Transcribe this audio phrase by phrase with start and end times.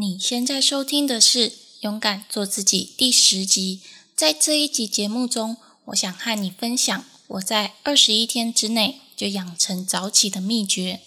[0.00, 3.82] 你现在收听的是《勇敢做自己》第十集。
[4.16, 11.00] 在这一集节目中，我想和你分享我在二十一天之内就养成早起的秘诀。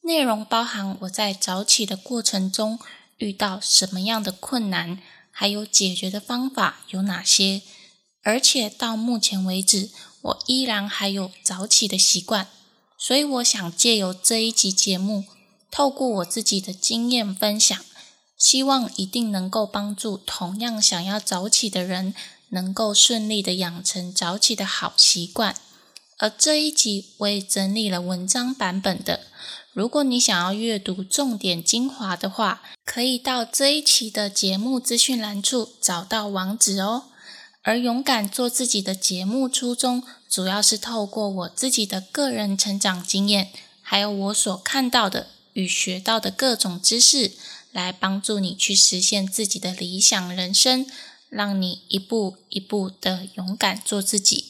[0.00, 2.78] 内容包含我在早起的过程中
[3.18, 4.98] 遇到什么样的困难，
[5.30, 7.60] 还有解决的方法有哪些。
[8.22, 9.90] 而且到目前为止，
[10.22, 12.48] 我依然还有早起的习惯。
[12.96, 15.26] 所以，我想借由这一集节目，
[15.70, 17.78] 透过我自己的经验分享。
[18.38, 22.14] 希望一定能够帮助同样想要早起的人，
[22.50, 25.56] 能够顺利的养成早起的好习惯。
[26.18, 29.20] 而这一集我也整理了文章版本的，
[29.72, 37.04] 如果你想要阅读重点精华的话，可以到这一期的节目资讯栏处找到网址哦。
[37.62, 43.50] 而勇敢做自己的节目初衷，主要是透过我自己的个人成长经验，
[43.82, 47.32] 还有我所看到的与学到的各种知识。
[47.78, 50.84] 来帮助你去实现自己的理想人生，
[51.28, 54.46] 让你一步一步的勇敢做自己。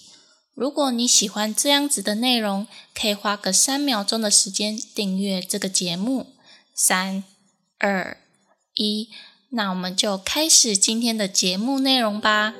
[0.54, 6.34] 如果你喜欢这样子的内容，可以花个三秒钟的时间订阅这个节目。
[6.74, 7.22] 三、
[7.78, 8.16] 二、
[8.74, 9.10] 一，
[9.50, 12.54] 那我们就开始今天的节目内容吧。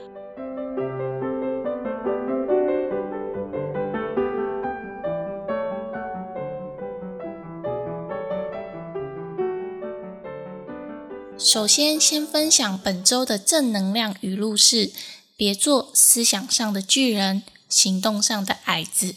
[11.38, 14.90] 首先，先分享本周的正能量语录是：
[15.36, 19.14] 别做思想上的巨人，行动上的矮子。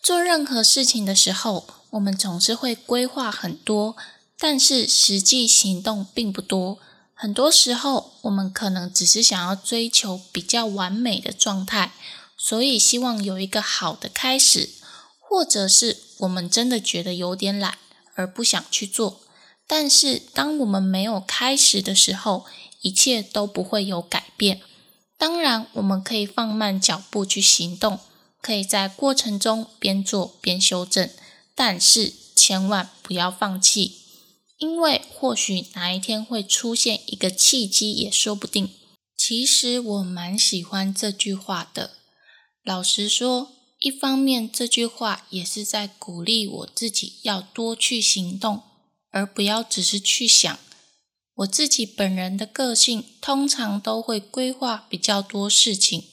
[0.00, 3.96] 做任何事情的时候，我们总是会规划很多，
[4.38, 6.78] 但是实际行动并不多。
[7.12, 11.92] 很多时候，我们可能只是想要追求比较完美的状态，
[12.36, 14.70] 所以希望有一个好的开始，
[15.18, 17.78] 或者是我们真的觉得有点懒
[18.14, 19.22] 而不想去做。
[19.70, 22.46] 但是，当我们没有开始的时候，
[22.80, 24.62] 一切都不会有改变。
[25.18, 28.00] 当然，我们可以放慢脚步去行动，
[28.40, 31.10] 可以在过程中边做边修正。
[31.54, 33.96] 但是，千万不要放弃，
[34.56, 38.70] 因为或许哪一天会出现一个契机，也说不定。
[39.18, 41.90] 其实，我蛮喜欢这句话的。
[42.64, 48.62] 老实说，一方面这句话也是在鼓励我自己要多去行动。
[49.10, 50.58] 而不要只是去想。
[51.36, 56.04] 我自己本人的个性，通常都会规划比较多事情，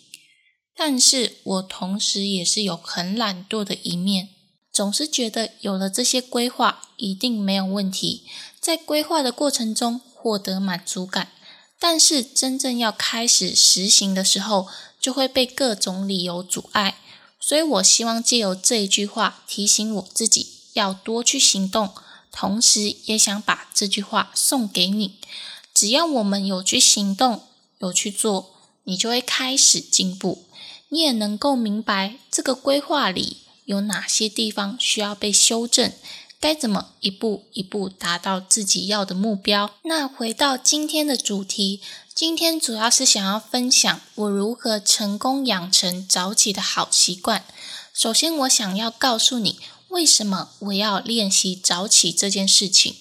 [0.76, 4.30] 但是我同时也是有很懒惰的一面，
[4.72, 8.28] 总是觉得有了这些规划一定没有问题，
[8.60, 11.32] 在规划的过程中获得满足感，
[11.80, 14.68] 但是真正要开始实行的时候，
[15.00, 17.00] 就会被各种理由阻碍。
[17.40, 21.94] 所以我希望借由这一句话提醒我自己，要多去行动。
[22.38, 25.16] 同时，也想把这句话送给你：
[25.74, 27.44] 只要我们有去行动，
[27.80, 28.52] 有去做，
[28.84, 30.44] 你就会开始进步。
[30.90, 35.94] 你也能够明白这个规划里有哪些地方需要被修正，
[36.38, 39.74] 该怎么一步一步达到自己要的目标。
[39.84, 41.80] 那回到今天的主题，
[42.14, 47.46] 今天主要是想要分享我如何成功养成早起的好习惯。
[47.94, 49.58] 首先，我想要告诉你。
[49.90, 52.96] 为什么我要练习早起这件事情？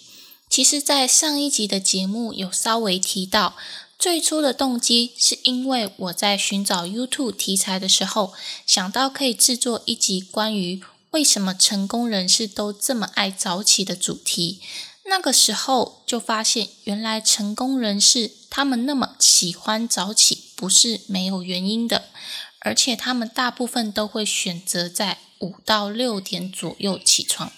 [0.48, 3.56] 其实，在上一集的节目有稍微提到，
[3.98, 8.32] 最初的动机是因为我在寻找 YouTube 题材的时候，
[8.64, 10.80] 想到可以制作一集关于
[11.10, 14.60] 为什么成功人士都这么爱早起的主题。
[15.06, 22.04] 那个时候就发现，原来成功人士他们那么喜欢早起，不是没有原因的，
[22.60, 25.18] 而且他们大部分都会选择在。
[25.40, 27.52] 五到六点左右起床，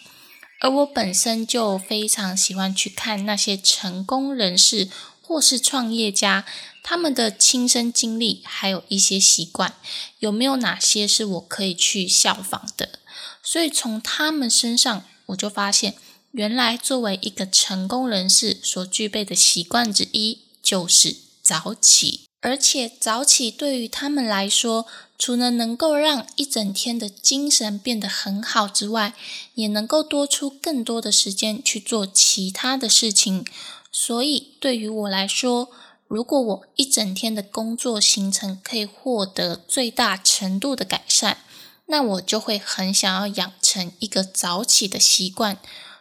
[0.60, 4.88] 而我本身就非常喜欢去看那些成功人士
[5.20, 6.44] 或是创业家
[6.82, 9.74] 他们的亲身经历，还有一些习惯，
[10.20, 13.00] 有没有哪些是我可以去效仿的？
[13.42, 15.94] 所以从他们身上，我就发现，
[16.32, 22.25] 原来作为一个成功人士所具备的习惯之一，就是早起。
[22.46, 24.86] 而且早起对于他们来说，
[25.18, 29.14] 除了能够让一整天的精神变得很好之外，
[29.56, 33.44] 也能够多出更多的时间去做其他的事情。
[33.90, 35.70] 所以对于我来说，
[36.06, 41.38] 如果我一整天的工作行程可以获得最大程度的改善，
[41.86, 45.58] 那我就会很想要养成一个早起的习惯。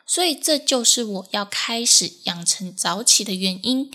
[0.08, 3.90] 所以这就是我要开始养成早起的原因。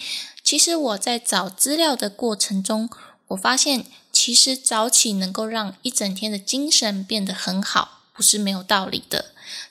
[0.51, 2.91] 其实我在找资料的过程中，
[3.29, 9.27] 我发现其实早起能够让一整天的精神变得很好，不是没有道理的。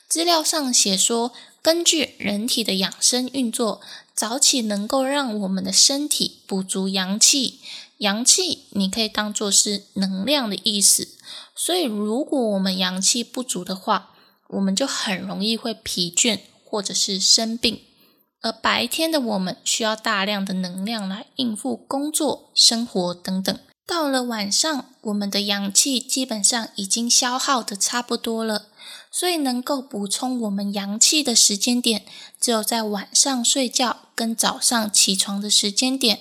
[0.08, 3.82] 资料上写说，根据人体的养生运作，
[4.14, 7.58] 早起能够让我们的身体补足阳气，
[7.98, 11.08] 阳气你可以当做是能量的意思。
[11.54, 14.14] 所以，如果我们阳气不足的话，
[14.46, 17.82] 我们就很容易会疲倦或者是生病。
[18.42, 23.58] 而白天的我们需要大量的能量来应付工作、生活等等。
[23.86, 28.68] 到了晚上，我们的阳气基本上已经消耗的差不多了。
[29.12, 32.04] 所以，能够补充我们阳气的时间点，
[32.40, 36.20] 只有在晚上睡觉跟早上起床的时间点。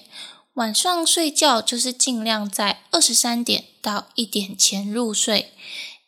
[0.55, 5.53] 晚上睡觉就是尽量在二十三点到一点前入睡，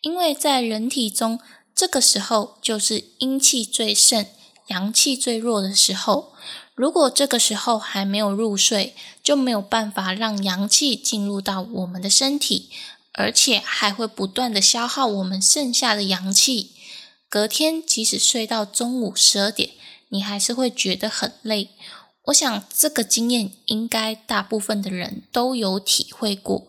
[0.02, 1.40] 因为在人体中，
[1.76, 4.26] 这个时候就是阴气最盛、
[4.72, 6.34] 阳气最弱的时候。
[6.74, 12.70] 如果这个时候还没有入睡，就没有办法让阳气进入到我们的身体。
[13.14, 16.72] 而且还会不断的消耗我们剩下的阳气，
[17.28, 19.72] 隔天即使睡到中午十二点，
[20.08, 21.72] 你还是会觉得很累。
[22.28, 26.68] 我想这个经验应该大部分的人都有体会过，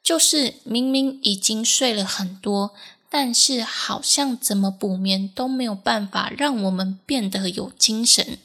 [0.00, 2.72] 就是明明已经睡了很多，
[3.10, 8.38] 但是好像怎么补眠都没有办法让我们变得有精神。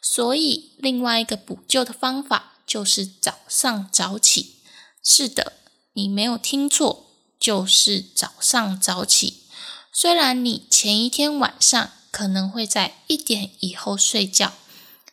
[0.00, 4.56] 所以另外一个补救的方法就是早上早起。
[5.04, 5.52] 是的。
[5.98, 7.06] 你没有听错，
[7.40, 9.44] 就是早上早起。
[9.90, 14.52] 虽然你前一天晚上可能会在一点以后睡觉，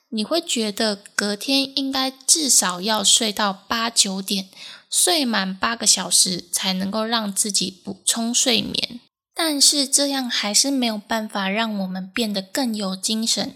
[0.09, 4.49] 你会觉得隔天应该至少要睡到八九点，
[4.93, 8.99] 睡满八个小时才能够让自己补充睡眠。
[9.33, 13.55] 但是这样还是没有办法让我们变得更有精神。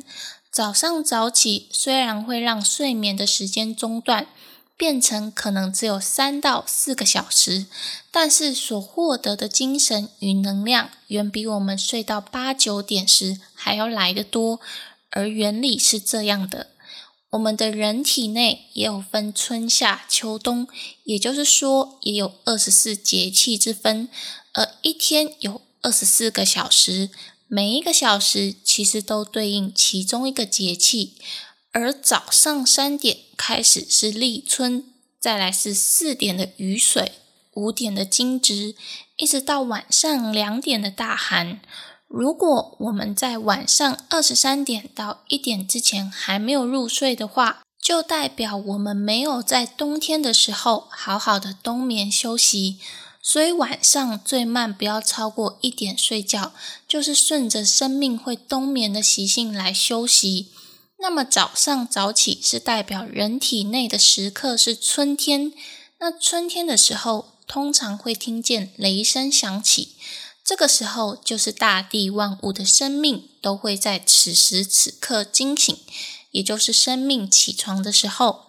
[0.51, 4.25] 早上早起虽然会让睡眠的时间中断。
[4.79, 7.65] 变成可能只有三到四个小时，
[8.11, 14.59] 但是所获得的精神与能量远比我们睡到八九点时还要来得多。
[15.09, 16.67] 而原理是这样的：
[17.37, 20.67] 我们的人体内也有分春夏秋冬，
[21.03, 24.09] 也就是说也有二十四节气之分。
[24.53, 27.11] 而一天有二十四个小时，
[27.47, 31.13] 每一个小时其实都对应其中一个节气。
[31.71, 34.83] 而早上三点开始是立春，
[35.19, 37.11] 再来是四点的雨水，
[37.53, 38.75] 五点的惊蛰，
[39.15, 41.61] 一直到晚上两点的大寒。
[42.07, 52.79] 如果我们在晚上二十三点到一点之前还没有入睡的话，就代表我们没有在冬天的时候好好的冬眠休息。
[53.21, 56.53] 所以晚上最慢不要超过一点睡觉，
[56.87, 60.47] 就是顺着生命会冬眠的习性来休息。
[60.99, 65.51] 那么早上早起是代表人体内的时刻是春天。
[65.99, 69.89] 那春天的时候，通常会听见雷声响起，
[70.47, 75.77] 这个时候就是大地万物的生命都会在此时此刻惊醒，
[76.31, 78.45] 也就是生命起床的时候，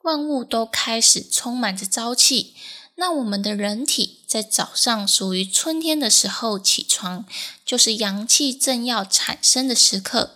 [0.00, 2.54] 万物都开始充满着朝气。
[2.94, 7.26] 那我们的人体在早上属于春天的时候起床，
[7.66, 10.34] 就是阳气正要产生的时刻。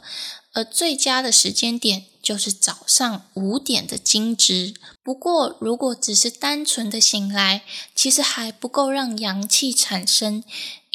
[0.52, 4.74] 而最佳的时间点就是早上五点的惊蛰。
[5.02, 7.62] 不过，如果只是单纯的醒来，
[7.94, 10.42] 其实还不够让阳气产生。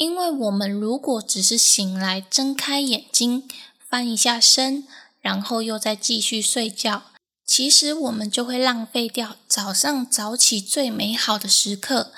[0.01, 3.47] 因为我们如果只是醒来，睁开眼睛，
[3.87, 4.87] 翻一下身，
[5.21, 7.03] 然后又再继续睡觉，
[7.45, 12.11] 其实我们就会浪费掉早上早起最美好的时刻。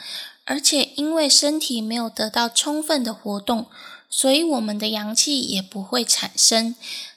[0.46, 3.66] 而且，因为身体没有得到充分的活动，
[4.10, 6.76] 所以我们的阳气也不会产生。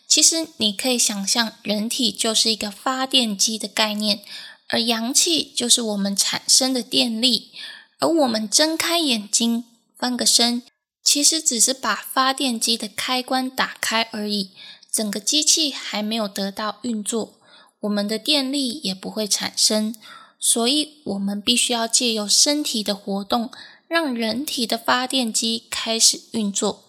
[0.08, 4.20] 其实你可以想象，人体就是一个发电机的概念，
[4.66, 7.52] 而阳气就是我们产生的电力。
[8.00, 9.64] 而我们睁开眼睛、
[9.98, 10.62] 翻个身，
[11.02, 14.50] 其实只是把发电机的开关打开而已，
[14.90, 17.38] 整个机器还没有得到运作，
[17.80, 19.94] 我们的电力也不会产生。
[20.38, 23.50] 所以，我们必须要借由身体的活动，
[23.88, 26.84] 让人体的发电机开始运作。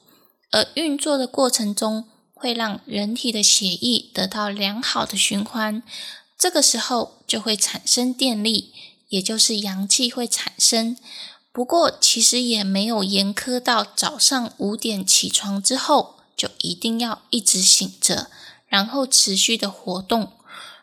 [0.51, 5.81] 而运作的过程中，会让人体的血液得到良好的循环，
[6.37, 8.73] 这个时候就会产生电力，
[9.09, 10.97] 也就是阳气会产生。
[11.57, 18.27] 不过，其实也没有严苛到早上五点起床之后就一定要一直醒着，
[18.67, 20.33] 然后持续的活动。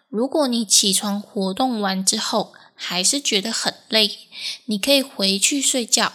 [0.09, 4.19] 如果你起床活动完之后还是觉得很累，
[4.65, 6.13] 你可以回去睡觉，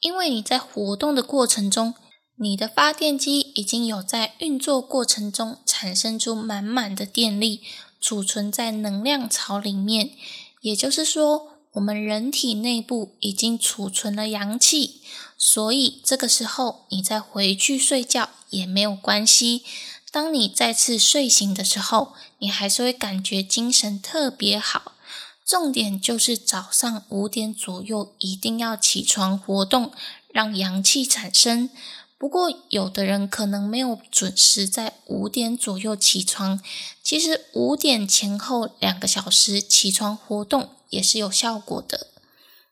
[0.00, 1.94] 因为你在活动的过程中。
[2.34, 7.60] 你的发电机已经有在运作过程中产生出满满的电力，
[8.00, 10.10] 储存在能量槽里面。
[10.62, 15.00] 也就是说，我们人体内部已经储存了阳气，
[15.38, 19.62] 所以这个时候你再回去睡觉也没有关系。
[20.10, 24.92] 当你再次睡醒的时候，你还是会感觉精神特别好。
[25.46, 29.92] 重点就是早上五点左右一定要起床活动，
[30.32, 31.70] 让阳气产生。
[32.18, 36.60] 不过，有的人可能没有准时在五点左右起床，
[37.10, 42.06] 其实五点前后两个小时起床活动也是有效果的。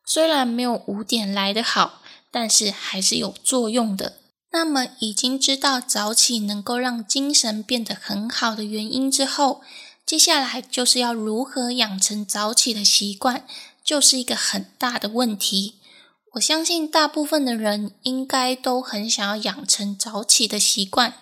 [0.06, 4.18] 虽然没有五点来得好，但是还是有作用的。
[4.52, 9.60] 那么，已经知道早起能够让精神变得很好的原因之后，
[10.06, 13.44] 接下来就是要如何养成早起的习惯，
[13.82, 15.80] 就是一个很大的问题。
[16.34, 21.14] 我相信大部分的人应该都很想要养成早起的习惯，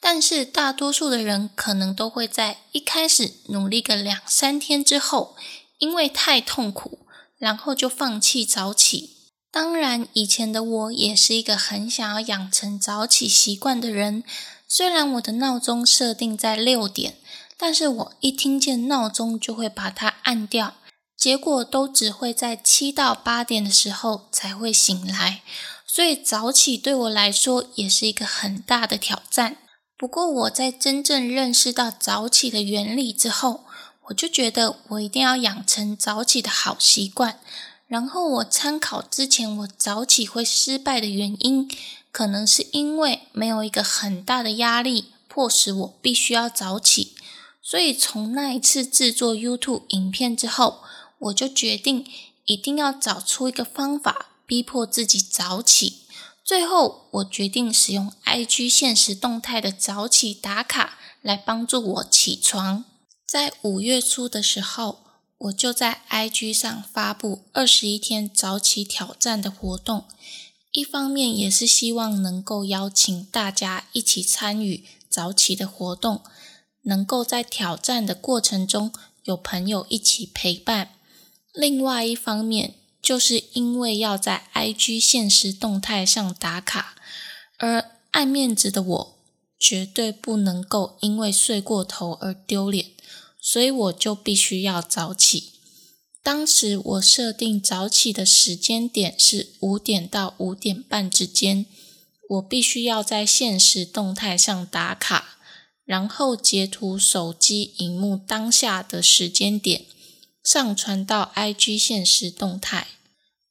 [0.00, 5.36] 但是大多数的人可能都会在一开始努力个两三天之后，
[5.78, 9.16] 因为太痛苦，然后就放弃早起。
[9.52, 14.24] 当然，以前的我也是一个很想要养成早起习惯的人。
[14.66, 17.16] 虽然我的闹钟设定在六点，
[17.58, 20.76] 但是我一听见闹钟就会把它按掉，
[21.16, 25.42] 结果都只会在七到八点的时候才会醒来。
[25.84, 29.56] 所以早起对我来说也是一个很大的挑战。
[30.00, 33.66] 不过我在真正认识到早起的原理之后，
[34.04, 37.38] 我就觉得我一定要养成早起的好习惯。
[37.86, 41.70] 然后我参考之前我早起会失败的原因，
[42.10, 47.14] 可能是因为没有一个很大的压力迫使我必须要早起，
[47.60, 50.82] 所以从那一次制作 YouTube 影片之后，
[51.18, 52.06] 我就决定
[52.46, 55.98] 一定要找出一个方法逼迫自己早起。
[56.50, 62.84] 最后我决定使用 IG 现实动态的早起打卡来帮助我起床。
[63.24, 64.98] 在五月初的时候。
[65.38, 70.04] 我就在 IG 上发布二十一天早起挑战的活动，
[70.72, 76.20] 一方面也是希望能够邀请大家一起参与早起的活动，
[76.82, 78.92] 能够在挑战的过程中
[79.22, 80.88] 有朋友一起陪伴；
[81.54, 86.96] 另外一方面，就是因为要在 IG 现实动态上打卡，
[87.58, 89.16] 而爱面子的我
[89.58, 92.86] 绝对不能够因为睡过头而丢脸。
[93.42, 95.52] 所以我就必须要早起。
[96.22, 101.64] 当时我设定早起的时间点是五点到五点半之间，
[102.28, 105.38] 我必须要在现实动态上打卡，
[105.86, 109.86] 然后截图手机荧幕当下的时间点，
[110.42, 112.88] 上传到 IG 现实动态。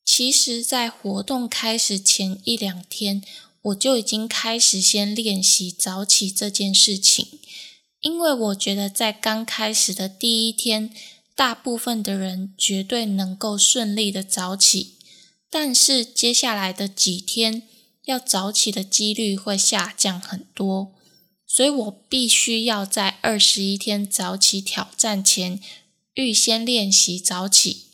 [0.04, 3.22] 其实，在活动开始前一两天，
[3.62, 7.28] 我就已经开始先练习早起这件事情。
[8.02, 10.94] 因为我觉得在刚开始的第一天，
[11.36, 14.96] 大部分的人绝对能够顺利的早起，
[15.50, 17.64] 但是接下来的几天
[18.06, 20.94] 要早起的几率会下降很多，
[21.46, 25.60] 所以我必须要在二十一天早起挑战前
[26.20, 27.86] 预先练习早起。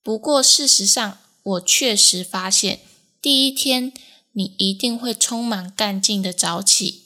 [0.00, 2.78] 不过事实上，我确实发现
[3.20, 3.92] 第一天
[4.30, 7.02] 你一定会充满干劲的早起。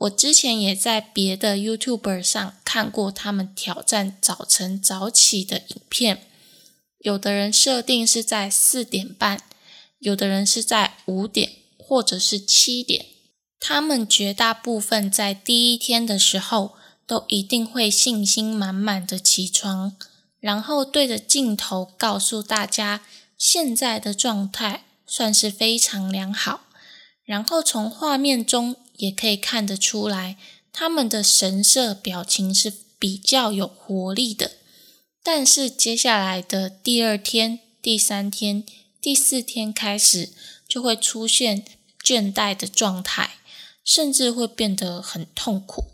[0.00, 6.26] 我之前也在别的 YouTuber 上看过他们挑战早晨早起的影片，
[6.98, 9.42] 有的人设定是在四点半，
[10.00, 13.06] 有的人是在五点或者是七点。
[13.58, 16.74] 他们绝大部分在第一天的时候
[17.12, 19.94] 都一定会信心满满的起床，
[20.40, 23.04] 然后对着镜头告诉大家
[23.36, 26.62] 现在的状态算是非常良好，
[27.26, 28.76] 然后从画面中。
[28.96, 30.36] 也可以看得出来，
[30.72, 34.52] 他们的神色表情是比较有活力的。
[35.24, 38.64] 但是接下来的第二天、第三天、
[39.00, 40.30] 第四天开始，
[40.68, 41.64] 就会出现
[42.04, 43.38] 倦怠的状态，
[43.82, 45.86] 甚至会变得很痛苦。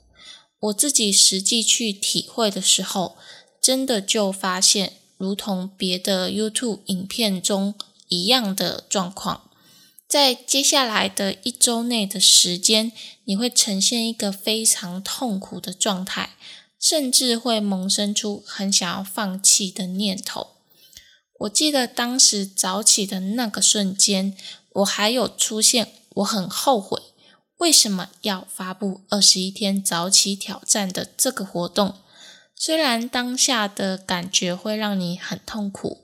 [0.60, 3.16] 我自己实际去体会的时候，
[3.60, 7.74] 真的就发现，如同别的 YouTube 影片中
[8.08, 9.50] 一样的状况。
[10.08, 12.92] 在接下来的一周内的时间，
[13.24, 16.30] 你会呈现一个非常痛苦的状态，
[16.80, 20.54] 甚至会萌生出很想要放弃的念头。
[21.40, 24.36] 我记得当时早起的那个瞬间，
[24.70, 27.00] 我还有出现我很后悔
[27.58, 31.94] 为什么要发布二十一天早起挑战的这个活动。
[32.56, 36.02] 虽然当下的感觉会让你很痛苦，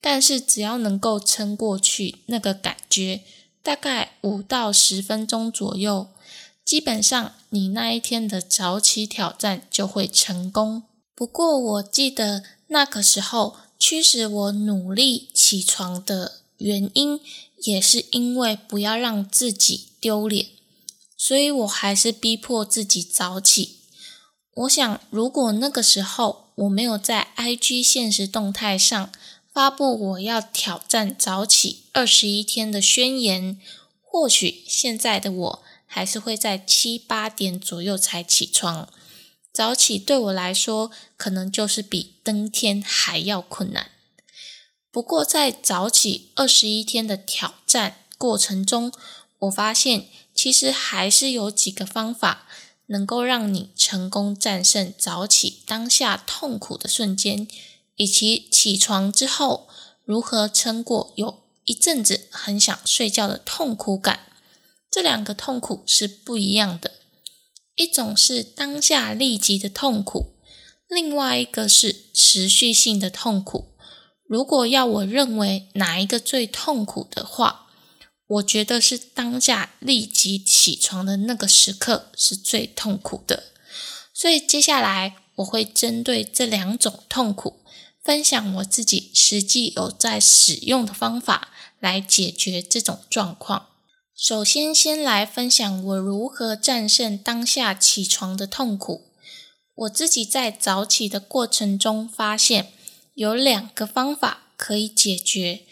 [0.00, 3.20] 但是只要能够撑过去，那个感觉。
[3.62, 6.08] 大概五到十分钟左右，
[6.64, 10.82] 基本上你那一天的早起挑战就会成功。
[11.14, 17.20] 不过我记得那个时候驱使我努力起床的原因，
[17.58, 20.46] 也是因为不要让自己丢脸。
[21.24, 23.76] 所以我还是逼迫自己早起。
[24.54, 29.12] 我想，如果那个时候我没有在 IG 现实动态上
[29.52, 33.60] 发布我要挑战早起二十一天的宣言，
[34.00, 38.88] 或许现在的我还是会在七八点左右才起床。
[39.52, 43.92] 早起对我来说，可能就是比登天还要困难。
[44.90, 48.92] 不过，在早起二十一天的挑战过程中，
[49.38, 52.46] 我发现其实还是有几个方法
[52.86, 57.46] 能够让你成功战胜早起当下痛苦的瞬间，
[57.96, 59.68] 以及起床之后
[60.04, 64.26] 如何撑过有一阵子很想睡觉的痛苦感。
[64.90, 66.92] 这两个痛苦是不一样的。
[67.74, 70.34] 一种是当下立即的痛苦，
[70.86, 73.72] 另外一个是持续性的痛苦。
[74.26, 77.61] 如果要我认为哪一个最痛苦的话，
[78.32, 83.44] 我觉得是当下立即起床的那个时刻是最痛苦的。
[84.14, 87.60] 所以接下来我会针对这两种痛苦，
[88.02, 93.68] 分享我自己实际有在使用的方法来解决这种状况。
[94.14, 99.08] 首先，先来分享我如何战胜当下起床的痛苦。
[99.74, 102.72] 我自己在早起的过程中发现，
[103.14, 105.62] 有两个方法可以解决。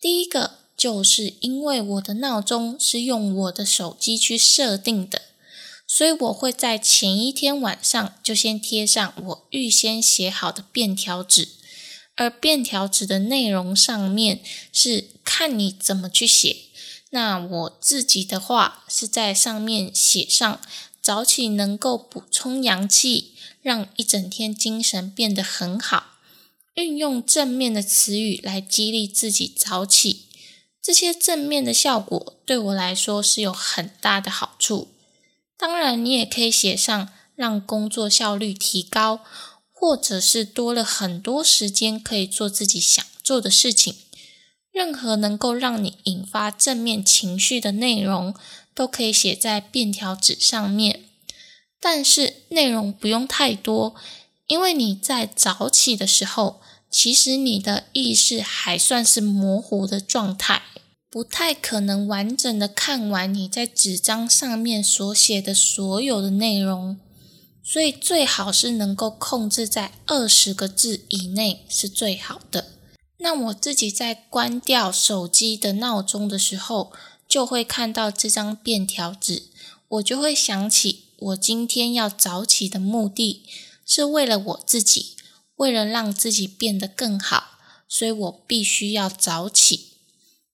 [0.00, 5.22] 第一个，就是因为我的闹钟是用我的手机去设定的，
[5.88, 11.48] 所以我会在前一天晚上就先贴上我预先写好的便条纸，
[12.14, 14.38] 而便条纸的内容上面
[14.72, 16.56] 是看你怎么去写。
[17.10, 20.60] 那我自己的话是在上面写上
[21.02, 23.32] 早起能够补充阳气，
[23.62, 26.18] 让一整天精神变得很好，
[26.74, 30.27] 运用正面的词语来激励自己早起。
[30.88, 34.88] 这些正面的效果对我来说是有很大的好处。
[35.58, 39.20] 当然，你也可以写上让工作效率提高，
[39.70, 43.96] 或者是多了很多时间可以做自己想做的事情。
[44.72, 48.34] 任何能够让你引发正面情绪的内容，
[48.74, 51.04] 都可以写在便条纸上面。
[51.78, 53.94] 但是内容不用太多，
[54.46, 60.62] 因为你在早起的时候，其实你的意识还算是模糊的状态，
[61.10, 66.98] 不太可能完整的看完你在纸张上面所写的所有的内容。
[67.62, 72.72] 所以最好是能够控制在二十个字以内是最好的。
[73.18, 76.90] 那我自己在关掉手机的闹钟的时候，
[77.28, 79.42] 就会看到这张便条纸，
[79.88, 83.42] 我就会想起我今天要早起的目的
[83.84, 85.16] 是为了我自己，
[85.58, 89.98] 为了让自己变得更好，所以我必须要早起。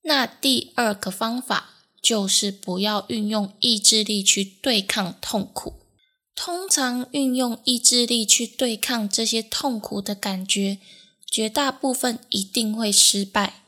[0.03, 5.75] 那第二个方法就是不要运用意志力去对抗痛苦。
[6.35, 10.79] 通常运用意志力去对抗这些痛苦的感觉。
[11.27, 13.63] 绝大部分一定会失败，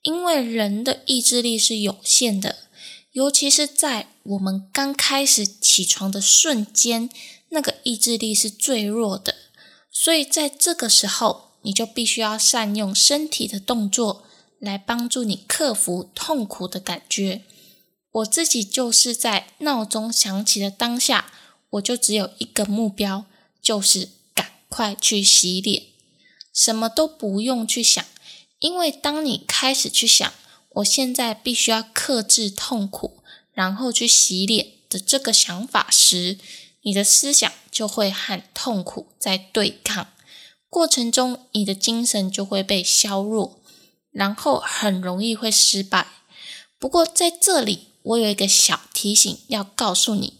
[0.00, 2.56] 因为人的意志力是有限的，
[3.12, 7.10] 尤其是在我们刚开始起床的瞬间，
[7.50, 9.34] 那个意志力是最弱的。
[10.02, 14.24] 所以在这个时候，你就必须要善用身体的动作
[14.58, 17.42] 来帮助你克服痛苦的感觉。
[18.10, 21.30] 我自己就是在闹钟响起的当下，
[21.68, 23.26] 我就只有一个目标，
[23.60, 25.82] 就是赶快去洗脸。
[26.54, 28.02] 什么都不用去想，
[28.58, 30.32] 因为当你开始去想
[30.80, 36.38] “我现在必须要克制痛苦，然后去洗脸”的这个想法时，
[36.82, 40.08] 你的思想就会和痛苦在对抗，
[40.68, 43.60] 过程中你的精神就会被削弱，
[44.10, 46.06] 然后很容易会失败。
[46.78, 50.34] 不过在这里，我有一个小提醒要告诉你：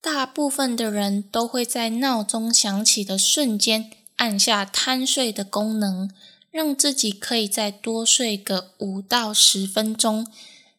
[0.00, 3.90] 大部分的人都会在闹钟响起的瞬间。
[4.16, 6.10] 按下贪睡的功能，
[6.50, 10.26] 让自己可以再多睡个五到十分钟。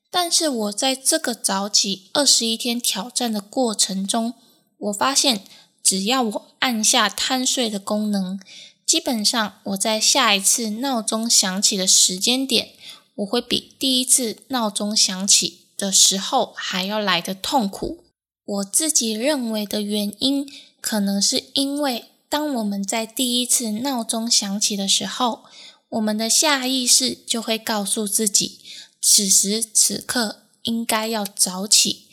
[0.09, 4.33] 但是我在这个早起二十一天挑战的过程中，
[4.77, 5.43] 我发现
[5.81, 8.39] 只要我按下贪睡的功能，
[8.85, 12.69] 基本上我在下一次闹钟响起的时间点，
[13.15, 18.03] 我会比第一次闹钟响起的时候还要来的痛苦。
[18.45, 20.49] 我自己认为的原因，
[20.81, 22.05] 可能是因为。
[22.29, 25.45] 当我们在第一次闹钟响起的时候，
[25.87, 28.59] 我们的下意识就会告诉自己，
[29.01, 32.06] 此时此刻应该要早起。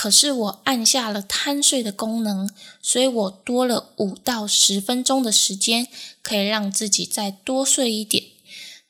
[0.00, 2.48] 可是我按下了贪睡的功能，
[2.80, 5.88] 所以我多了五到十分钟的时间，
[6.22, 8.24] 可以让自己再多睡一点。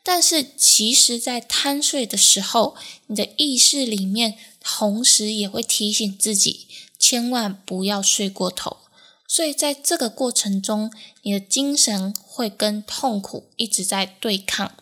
[0.04, 2.76] 但是其实，在贪睡的时候，
[3.08, 8.76] 你的意识里面同时也会提醒自己，千万不要睡过头。
[9.26, 10.92] 所以在这个过程中，
[11.22, 14.76] 你的精神会跟痛苦一直在对抗。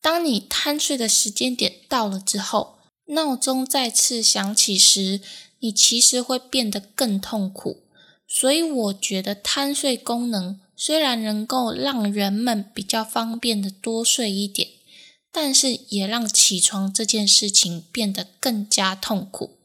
[0.00, 2.74] 当你贪睡的时间点到了之后，
[3.08, 5.20] 闹钟再次响起时，
[5.64, 7.84] 你其实会变得更痛苦。
[8.28, 14.68] 所以我觉得贪睡功能虽然能够让人们比较方便的多睡一点，
[15.32, 19.56] 但是也让起床这件事情变得更加痛苦。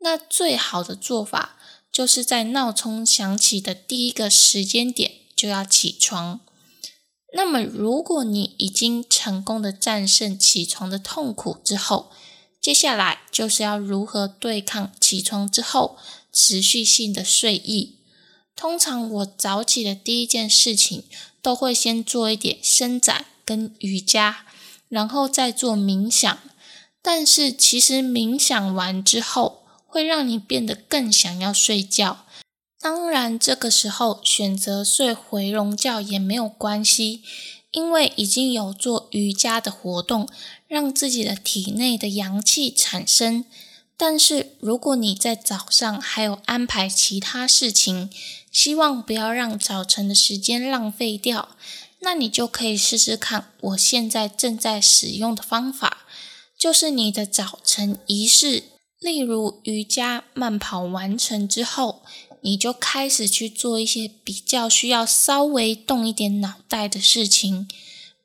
[0.00, 1.56] 那最好的做法。
[1.92, 6.38] 就是在闹钟响起的第一个时间点就要起床。
[7.34, 12.12] 那么，如果你已经成功的战胜起床的痛苦之后，
[12.60, 15.96] 接下来就是要如何对抗起床之后
[16.32, 17.96] 持续性的睡意。
[18.54, 21.04] 通常我早起的第一件事情
[21.40, 24.44] 都会先做一点伸展跟瑜伽，
[24.88, 26.38] 然后再做冥想。
[27.00, 32.26] 但是其实冥想完之后，会让你变得更想要睡觉。
[32.78, 37.22] 当然，这个时候选择睡回笼觉也没有关系，
[37.70, 40.28] 因为已经有做瑜伽的活动，
[40.70, 43.44] 让自己的体内的阳气产生。
[43.96, 48.08] 但是，如果你在早上还有安排其他事情，
[48.52, 51.50] 希望不要让早晨的时间浪费掉，
[51.98, 56.06] 那你就可以试试看我现在正在使用的方法，
[56.56, 58.62] 就是你的早晨仪式。
[59.00, 62.02] 例如瑜伽慢跑完成之后，
[62.42, 67.68] 你就开始去做一些比较需要稍微动一点脑袋的事情，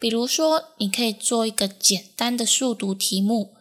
[0.05, 3.55] 比如说你可以做一个简单的速读题目，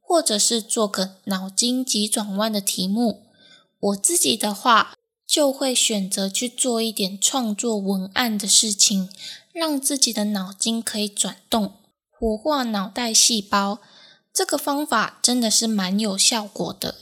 [0.00, 3.26] 或者是做个脑筋急转弯的题目。
[3.78, 4.94] 我自己的话，
[5.26, 9.10] 就会选择去做一点创作文案的事情，
[9.52, 11.74] 让自己的脑筋可以转动，
[12.10, 13.80] 活化脑袋细胞。
[14.32, 16.94] 这个方法真的是蛮有效果的。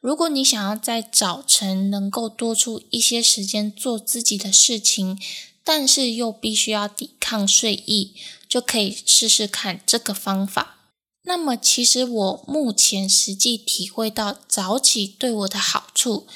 [0.00, 5.20] 如果你想要在早晨能够多出一些时间做自己的事情，
[5.62, 8.14] 但是又必须要抵抗睡意，
[8.48, 10.76] 就可以试试看这个方法。
[11.22, 16.26] 那么，其实我目前实际体会到早起对我的好处，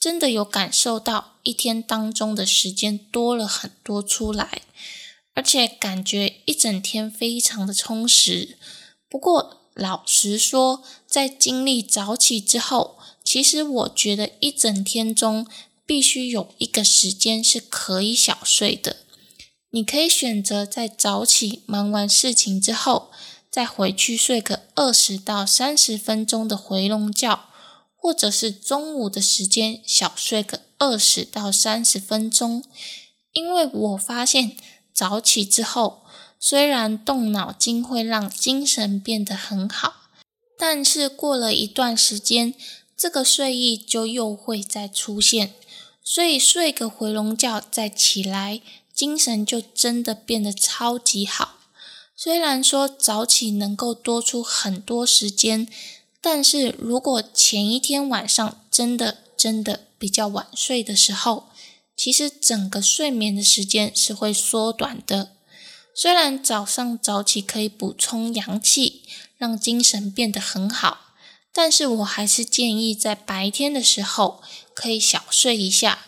[0.00, 4.62] 真的有感受到一天当中的时间多了很多出来，
[5.34, 8.58] 而且感觉一整天非常的充实。
[9.08, 15.46] 不过，老实说，在经历早起之后，其实我觉得一整天中
[15.86, 18.96] 必须有一个时间是可以小睡的。
[19.70, 23.10] 你可以选择在早起忙完事情之后，
[23.50, 27.44] 再回去睡个二十到三十分钟的回笼觉，
[27.96, 32.64] 或者是中午的时间小睡个二十到三十分钟。
[33.32, 34.56] 因为我发现
[34.92, 36.00] 早起之后。
[36.42, 40.08] 虽然动脑筋会让精神变得很好，
[40.58, 42.54] 但是过了一段时间，
[42.96, 45.52] 这个睡意就又会再出现。
[46.02, 48.62] 所以睡个回笼觉再起来，
[49.00, 51.54] 精神就真的变得超级好。
[52.14, 55.66] 虽然说早起能够多出很多时间，
[56.20, 61.46] 但是如果前一天晚上真的真的比较晚睡的时候，
[61.96, 65.30] 其实整个睡眠的时间是会缩短的。
[65.94, 69.04] 虽然早上早起可以补充阳气，
[69.38, 71.14] 让精神变得很好，
[71.54, 74.42] 但是我还是建议在白天的时候
[74.74, 76.00] 可以小睡一下，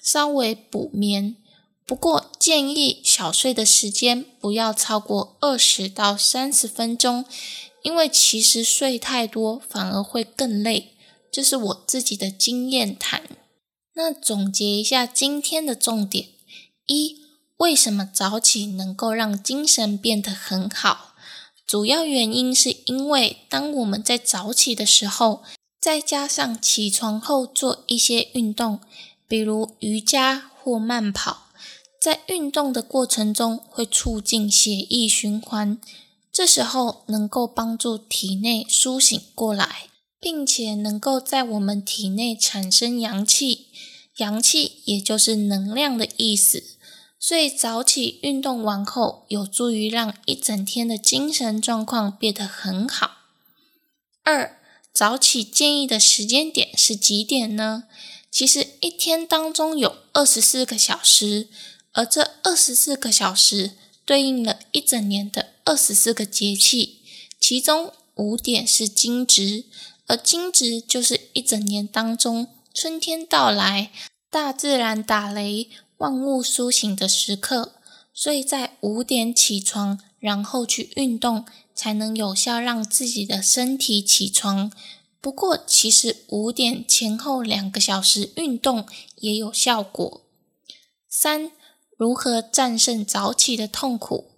[0.00, 1.34] 稍微补眠。
[1.86, 7.24] 不过建议小睡的时间不要超过二十到三十分钟，
[7.82, 10.94] 因为其实睡太多反而会更累，
[11.30, 13.22] 这是我自己的经验谈。
[13.94, 16.26] 那总结一下今天的重点：
[16.86, 17.24] 一。
[17.58, 21.14] 为什么早起能够让精神变得很好？
[21.66, 25.42] 主要原因是因为当我们在早起的时候，
[25.80, 28.80] 再加上起床后做一些运动，
[29.26, 31.45] 比如瑜伽或慢跑，
[32.00, 35.80] 在运动的过程中会促进血液循环，
[36.32, 39.88] 这时候能够帮助体内苏醒过来，
[40.20, 43.66] 并且能够在我们体内产生阳气，
[44.18, 46.62] 阳气也就是能量的意思。
[47.18, 53.12] 所以早起运动完后，有助于让一整天的精神状况变得很好。
[54.22, 54.58] 二
[54.92, 57.84] 早起建议的时间点是几点呢？
[58.30, 61.48] 其实一天当中有二十四个小时，
[61.96, 63.72] 而这二十四个小时
[64.04, 67.00] 对应了一整年的二十四个节气，
[67.40, 69.64] 其中五点是惊蛰，
[70.06, 73.90] 而惊蛰就是一整年当中春天到来，
[74.30, 75.68] 大自然打雷。
[75.98, 77.72] 万物苏醒的时刻，
[78.12, 84.70] 所以在五点起床，然后去运动，才能有效让自己的身体起床，
[85.22, 88.86] 不过，其实五点前后两个小时运动
[89.20, 90.20] 也有效果。
[91.08, 91.50] 三、
[91.96, 94.32] 如何战胜早起的痛苦？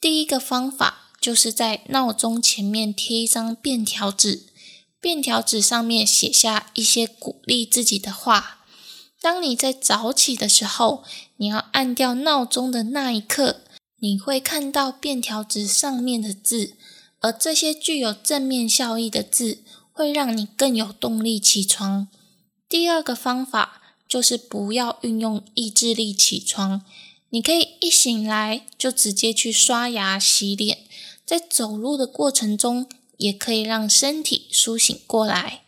[0.00, 4.46] 第一个方法就是在闹钟前面贴一张便条纸，
[5.00, 8.66] 便条纸上面写下一些鼓励自己的话。
[9.20, 11.04] 当你在早起的时候，
[11.36, 13.60] 你要按掉闹钟的那一刻，
[14.00, 16.74] 你会看到便条纸上面的字，
[17.20, 22.08] 而这些具有正面效益的字，会让你更有动力起床。
[22.68, 23.82] 第二个方法。
[24.14, 26.82] 就是不要运用意志力起床，
[27.30, 30.86] 你可以一醒来就直接去刷牙洗脸，
[31.26, 35.64] 在走路的过程中也可以让身体苏醒过来。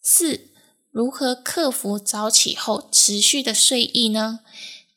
[0.00, 0.50] 四、
[0.92, 4.38] 如何克服早起后持续的睡意呢？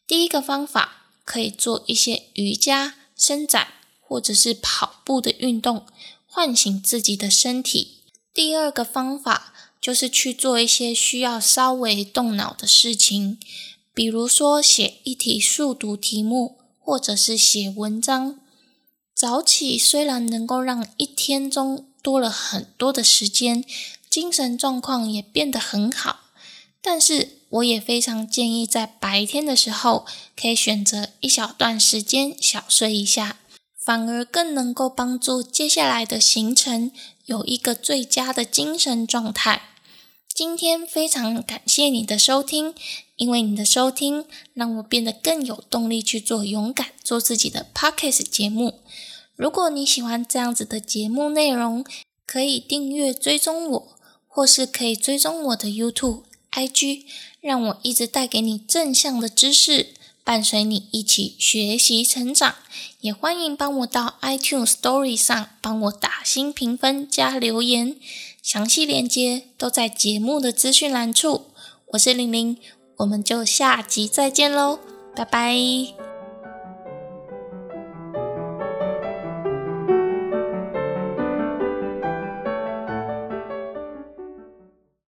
[0.06, 5.88] 第一个方法可以做一些瑜伽、伸展或者是跑步的运动，
[6.28, 8.04] 唤醒自己的身体。
[8.32, 9.50] 第二个方法。
[9.84, 13.38] 就是去做一些需要稍微动脑的事情，
[13.94, 18.40] 比如说写一题速读题目，或者是写文章。
[19.14, 23.66] 早起虽然能够让一天中多了很多的时间，
[24.10, 26.22] 精神状况也变得很好，
[26.82, 30.06] 但是我也非常建议在白天的时候，
[30.40, 33.36] 可以选择一小段时间小睡一下，
[33.78, 36.90] 反而更能够帮助接下来的行程
[37.26, 39.72] 有一个最佳的精神状态。
[40.34, 42.74] 今天非常感谢你的收听，
[43.18, 48.80] 因为你的收听让我变得更有动力去做勇敢做自己的 podcast 节目。
[49.36, 51.86] 如果你喜欢这样子的节目内容，
[52.26, 57.04] 可以订阅追踪我，或是可以追踪我的 YouTube、IG，
[57.40, 59.94] 让我一直带给你正向的知识，
[60.24, 62.56] 伴随你一起学习成长。
[63.02, 67.96] 也欢迎帮我到 iTunes Story 上帮我打新评分加留言。
[68.44, 71.46] 详细链接都在节目的资讯栏处。
[71.94, 72.58] 我是玲玲，
[72.98, 74.80] 我们就下集再见喽，
[75.16, 76.13] 拜拜。